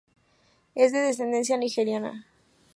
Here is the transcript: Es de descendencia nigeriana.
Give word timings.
Es 0.73 0.93
de 0.93 0.97
descendencia 0.99 1.57
nigeriana. 1.57 2.25